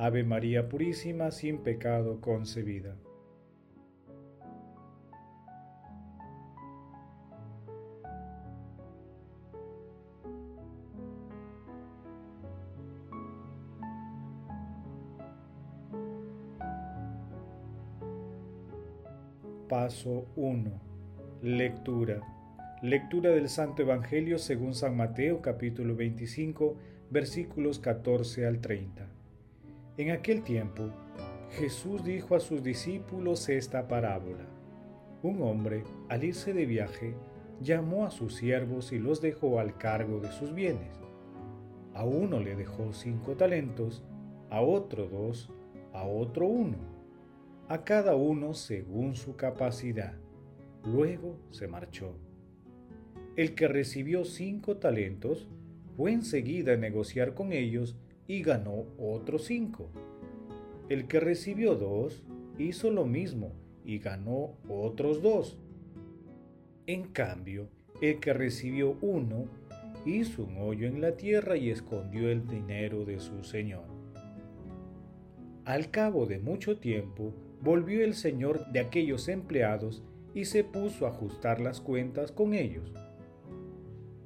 [0.00, 2.94] Ave María Purísima, sin pecado concebida.
[19.68, 20.70] Paso 1.
[21.42, 22.22] Lectura.
[22.82, 26.76] Lectura del Santo Evangelio según San Mateo capítulo 25
[27.10, 29.17] versículos 14 al 30.
[29.98, 30.90] En aquel tiempo,
[31.50, 34.46] Jesús dijo a sus discípulos esta parábola.
[35.24, 37.16] Un hombre, al irse de viaje,
[37.60, 40.96] llamó a sus siervos y los dejó al cargo de sus bienes.
[41.94, 44.04] A uno le dejó cinco talentos,
[44.50, 45.50] a otro dos,
[45.92, 46.78] a otro uno,
[47.66, 50.14] a cada uno según su capacidad.
[50.84, 52.16] Luego se marchó.
[53.34, 55.48] El que recibió cinco talentos
[55.96, 57.96] fue enseguida a negociar con ellos
[58.28, 59.88] y ganó otros cinco.
[60.88, 62.22] El que recibió dos
[62.58, 63.52] hizo lo mismo
[63.84, 65.58] y ganó otros dos.
[66.86, 67.68] En cambio,
[68.00, 69.46] el que recibió uno
[70.04, 73.84] hizo un hoyo en la tierra y escondió el dinero de su señor.
[75.64, 80.02] Al cabo de mucho tiempo, volvió el señor de aquellos empleados
[80.34, 82.92] y se puso a ajustar las cuentas con ellos.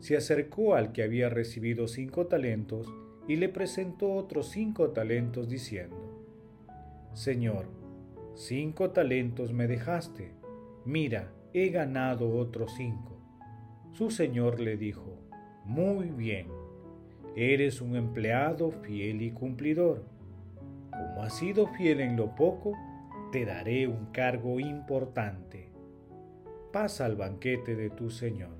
[0.00, 2.92] Se acercó al que había recibido cinco talentos
[3.30, 5.96] y le presentó otros cinco talentos diciendo,
[7.12, 7.66] Señor,
[8.34, 10.32] cinco talentos me dejaste,
[10.84, 13.20] mira, he ganado otros cinco.
[13.92, 15.20] Su señor le dijo,
[15.64, 16.48] Muy bien,
[17.36, 20.02] eres un empleado fiel y cumplidor.
[20.90, 22.72] Como has sido fiel en lo poco,
[23.30, 25.68] te daré un cargo importante.
[26.72, 28.59] Pasa al banquete de tu señor.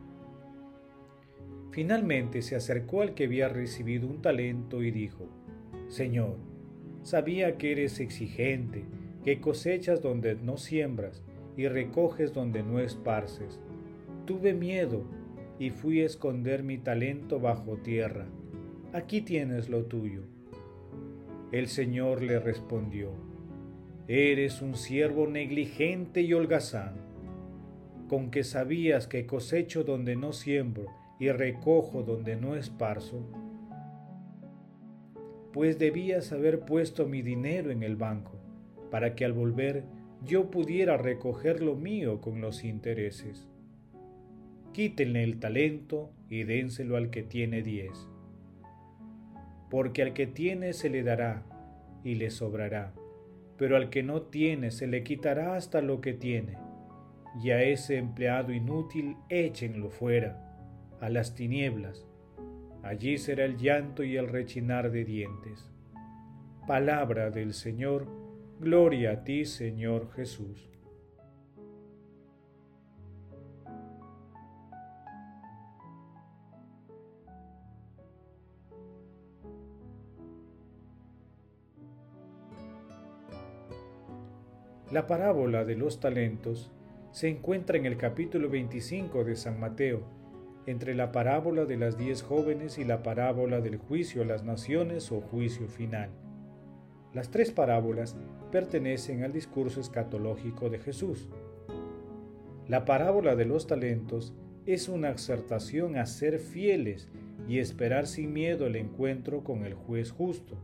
[1.71, 5.29] Finalmente se acercó al que había recibido un talento y dijo,
[5.87, 6.35] Señor,
[7.01, 8.83] sabía que eres exigente,
[9.23, 11.23] que cosechas donde no siembras
[11.55, 13.61] y recoges donde no esparces.
[14.25, 15.05] Tuve miedo
[15.59, 18.27] y fui a esconder mi talento bajo tierra.
[18.91, 20.23] Aquí tienes lo tuyo.
[21.53, 23.11] El Señor le respondió,
[24.09, 26.95] Eres un siervo negligente y holgazán,
[28.09, 33.21] con que sabías que cosecho donde no siembro y recojo donde no esparzo?
[35.53, 38.39] Pues debías haber puesto mi dinero en el banco,
[38.89, 39.83] para que al volver
[40.25, 43.47] yo pudiera recoger lo mío con los intereses.
[44.73, 48.09] Quítenle el talento y dénselo al que tiene diez.
[49.69, 51.43] Porque al que tiene se le dará
[52.03, 52.95] y le sobrará,
[53.57, 56.57] pero al que no tiene se le quitará hasta lo que tiene,
[57.43, 60.47] y a ese empleado inútil échenlo fuera
[61.01, 62.05] a las tinieblas.
[62.83, 65.69] Allí será el llanto y el rechinar de dientes.
[66.67, 68.07] Palabra del Señor,
[68.59, 70.69] gloria a ti, Señor Jesús.
[84.91, 86.71] La parábola de los talentos
[87.11, 90.20] se encuentra en el capítulo 25 de San Mateo
[90.65, 95.11] entre la parábola de las diez jóvenes y la parábola del juicio a las naciones
[95.11, 96.09] o juicio final.
[97.13, 98.15] Las tres parábolas
[98.51, 101.27] pertenecen al discurso escatológico de Jesús.
[102.67, 104.33] La parábola de los talentos
[104.65, 107.09] es una exhortación a ser fieles
[107.47, 110.57] y esperar sin miedo el encuentro con el juez justo.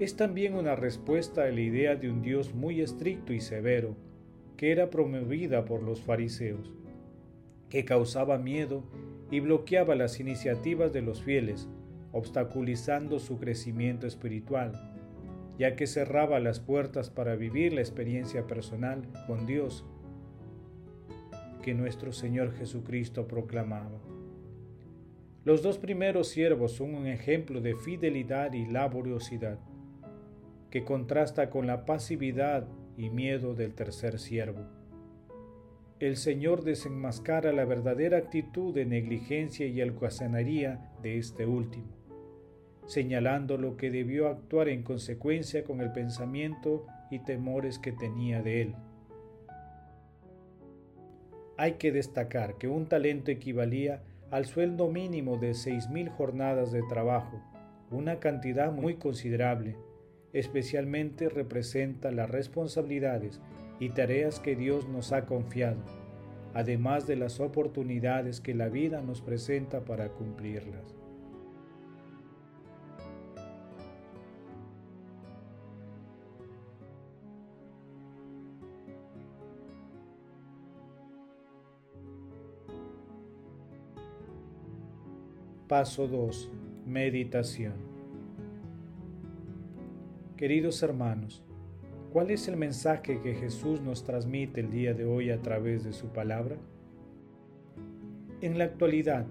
[0.00, 3.96] Es también una respuesta a la idea de un Dios muy estricto y severo,
[4.56, 6.72] que era promovida por los fariseos
[7.68, 8.84] que causaba miedo
[9.30, 11.68] y bloqueaba las iniciativas de los fieles,
[12.12, 14.72] obstaculizando su crecimiento espiritual,
[15.58, 19.84] ya que cerraba las puertas para vivir la experiencia personal con Dios
[21.66, 23.98] que nuestro Señor Jesucristo proclamaba.
[25.44, 29.58] Los dos primeros siervos son un ejemplo de fidelidad y laboriosidad,
[30.70, 34.75] que contrasta con la pasividad y miedo del tercer siervo.
[35.98, 41.86] El Señor desenmascara la verdadera actitud de negligencia y alcazanería de este último,
[42.84, 48.60] señalando lo que debió actuar en consecuencia con el pensamiento y temores que tenía de
[48.60, 48.74] él.
[51.56, 56.82] Hay que destacar que un talento equivalía al sueldo mínimo de seis mil jornadas de
[56.82, 57.40] trabajo,
[57.90, 59.76] una cantidad muy considerable,
[60.34, 63.40] especialmente representa las responsabilidades
[63.78, 65.82] y tareas que Dios nos ha confiado,
[66.54, 70.96] además de las oportunidades que la vida nos presenta para cumplirlas.
[85.68, 86.48] Paso 2.
[86.86, 87.74] Meditación.
[90.36, 91.42] Queridos hermanos,
[92.16, 95.92] ¿cuál es el mensaje que Jesús nos transmite el día de hoy a través de
[95.92, 96.56] su palabra?
[98.40, 99.26] En la actualidad,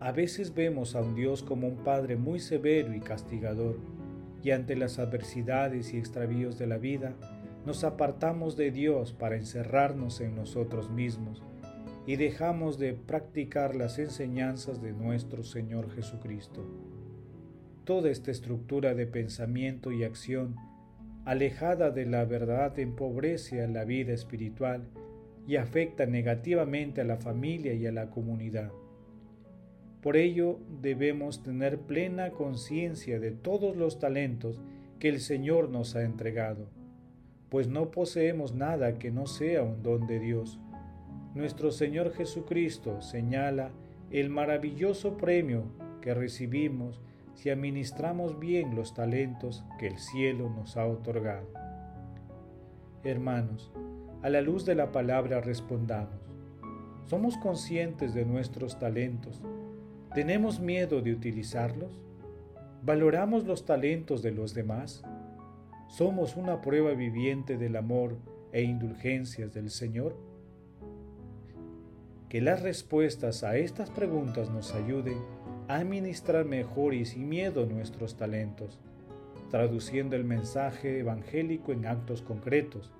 [0.00, 3.78] a veces vemos a un Dios como un Padre muy severo y castigador,
[4.42, 7.14] y ante las adversidades y extravíos de la vida,
[7.64, 11.44] nos apartamos de Dios para encerrarnos en nosotros mismos
[12.08, 16.66] y dejamos de practicar las enseñanzas de nuestro Señor Jesucristo.
[17.84, 20.56] Toda esta estructura de pensamiento y acción,
[21.30, 24.88] alejada de la verdad, empobrece a la vida espiritual
[25.46, 28.70] y afecta negativamente a la familia y a la comunidad.
[30.00, 34.60] Por ello debemos tener plena conciencia de todos los talentos
[34.98, 36.68] que el Señor nos ha entregado,
[37.48, 40.58] pues no poseemos nada que no sea un don de Dios
[41.34, 43.70] nuestro Señor Jesucristo señala
[44.10, 45.62] el maravilloso premio
[46.00, 47.00] que recibimos
[47.34, 51.46] si administramos bien los talentos que el cielo nos ha otorgado.
[53.04, 53.72] Hermanos,
[54.22, 56.20] a la luz de la palabra respondamos.
[57.06, 59.40] ¿Somos conscientes de nuestros talentos?
[60.14, 62.00] ¿Tenemos miedo de utilizarlos?
[62.82, 65.02] ¿Valoramos los talentos de los demás?
[65.88, 68.16] ¿Somos una prueba viviente del amor
[68.52, 70.30] e indulgencias del Señor?
[72.30, 75.18] que las respuestas a estas preguntas nos ayuden
[75.76, 78.78] administrar mejor y sin miedo nuestros talentos,
[79.50, 82.92] traduciendo el mensaje evangélico en actos concretos,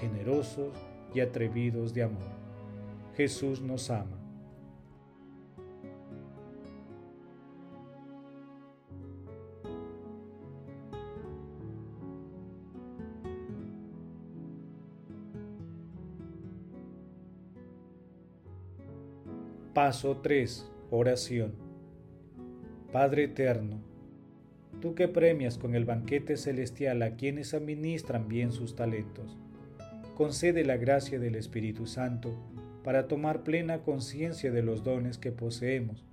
[0.00, 0.74] generosos
[1.14, 2.30] y atrevidos de amor.
[3.16, 4.18] Jesús nos ama.
[19.74, 20.68] Paso 3.
[20.90, 21.67] Oración.
[22.98, 23.78] Padre eterno,
[24.80, 29.38] tú que premias con el banquete celestial a quienes administran bien sus talentos,
[30.16, 32.34] concede la gracia del Espíritu Santo
[32.82, 36.04] para tomar plena conciencia de los dones que poseemos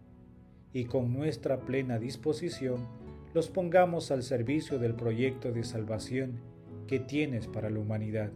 [0.74, 2.88] y con nuestra plena disposición
[3.34, 6.40] los pongamos al servicio del proyecto de salvación
[6.86, 8.30] que tienes para la humanidad.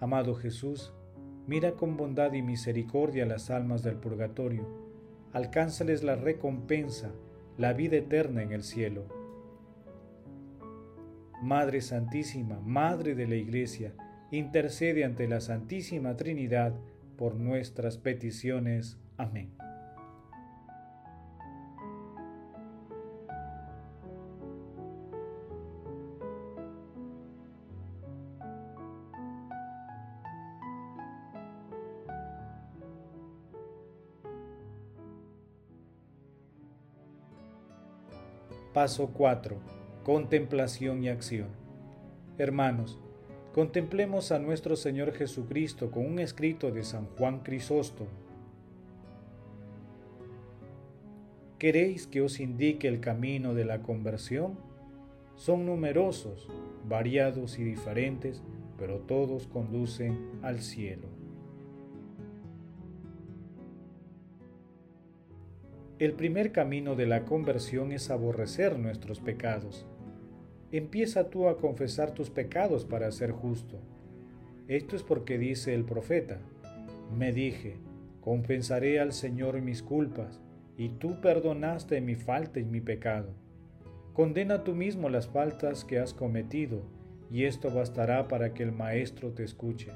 [0.00, 0.94] Amado Jesús,
[1.46, 4.87] Mira con bondad y misericordia las almas del purgatorio,
[5.32, 7.10] alcánzales la recompensa,
[7.56, 9.06] la vida eterna en el cielo.
[11.42, 13.94] Madre Santísima, Madre de la Iglesia,
[14.30, 16.74] intercede ante la Santísima Trinidad
[17.16, 18.98] por nuestras peticiones.
[19.16, 19.52] Amén.
[38.78, 39.56] Paso 4.
[40.04, 41.48] Contemplación y acción.
[42.38, 43.00] Hermanos,
[43.52, 48.08] contemplemos a nuestro Señor Jesucristo con un escrito de San Juan Crisóstomo.
[51.58, 54.56] ¿Queréis que os indique el camino de la conversión?
[55.34, 56.46] Son numerosos,
[56.88, 58.44] variados y diferentes,
[58.78, 61.17] pero todos conducen al cielo.
[65.98, 69.84] El primer camino de la conversión es aborrecer nuestros pecados.
[70.70, 73.80] Empieza tú a confesar tus pecados para ser justo.
[74.68, 76.38] Esto es porque dice el profeta,
[77.18, 77.78] me dije,
[78.20, 80.40] compensaré al Señor mis culpas,
[80.76, 83.34] y tú perdonaste mi falta y mi pecado.
[84.12, 86.82] Condena tú mismo las faltas que has cometido,
[87.28, 89.90] y esto bastará para que el Maestro te escuche.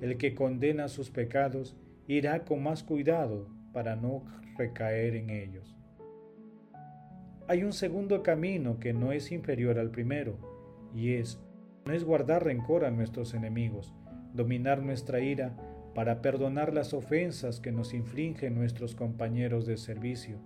[0.00, 1.74] El que condena sus pecados
[2.06, 4.22] irá con más cuidado para no
[4.56, 5.76] recaer en ellos.
[7.46, 10.38] Hay un segundo camino que no es inferior al primero,
[10.94, 11.38] y es,
[11.84, 13.92] no es guardar rencor a nuestros enemigos,
[14.32, 15.54] dominar nuestra ira
[15.94, 20.38] para perdonar las ofensas que nos infligen nuestros compañeros de servicio,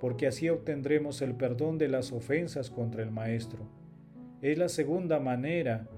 [0.00, 3.66] porque así obtendremos el perdón de las ofensas contra el Maestro.
[4.42, 5.88] Es la segunda manera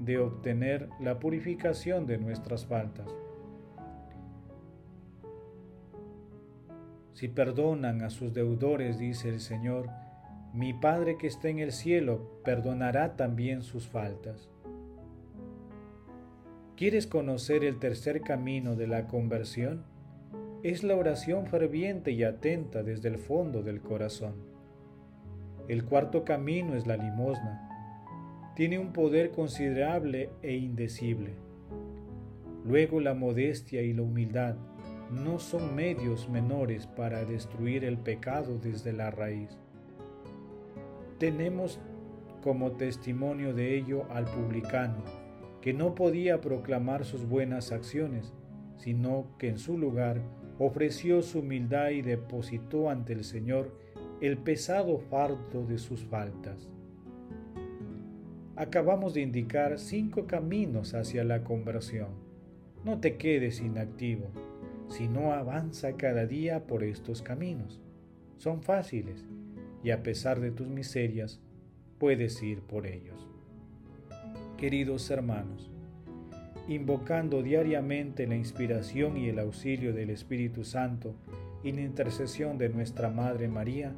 [0.00, 3.14] de obtener la purificación de nuestras faltas.
[7.18, 9.88] Si perdonan a sus deudores, dice el Señor,
[10.54, 14.48] mi Padre que está en el cielo perdonará también sus faltas.
[16.76, 19.82] ¿Quieres conocer el tercer camino de la conversión?
[20.62, 24.34] Es la oración ferviente y atenta desde el fondo del corazón.
[25.66, 28.52] El cuarto camino es la limosna.
[28.54, 31.34] Tiene un poder considerable e indecible.
[32.64, 34.54] Luego la modestia y la humildad
[35.10, 39.58] no son medios menores para destruir el pecado desde la raíz.
[41.18, 41.80] Tenemos
[42.42, 45.02] como testimonio de ello al publicano,
[45.60, 48.32] que no podía proclamar sus buenas acciones,
[48.76, 50.20] sino que en su lugar
[50.58, 53.74] ofreció su humildad y depositó ante el Señor
[54.20, 56.68] el pesado fardo de sus faltas.
[58.56, 62.08] Acabamos de indicar cinco caminos hacia la conversión.
[62.84, 64.30] No te quedes inactivo
[64.88, 67.80] si no avanza cada día por estos caminos.
[68.38, 69.24] Son fáciles
[69.82, 71.40] y a pesar de tus miserias,
[71.98, 73.26] puedes ir por ellos.
[74.56, 75.70] Queridos hermanos,
[76.66, 81.14] invocando diariamente la inspiración y el auxilio del Espíritu Santo
[81.62, 83.92] y la intercesión de nuestra Madre María,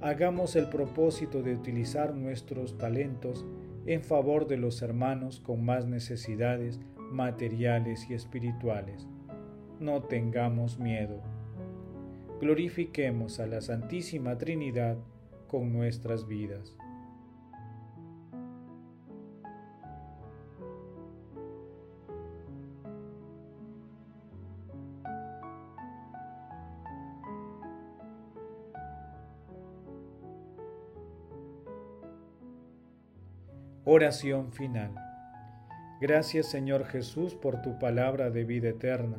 [0.00, 3.44] hagamos el propósito de utilizar nuestros talentos
[3.86, 9.06] en favor de los hermanos con más necesidades materiales y espirituales
[9.82, 11.20] no tengamos miedo.
[12.40, 14.96] Glorifiquemos a la Santísima Trinidad
[15.48, 16.76] con nuestras vidas.
[33.84, 34.94] Oración final.
[36.00, 39.18] Gracias Señor Jesús por tu palabra de vida eterna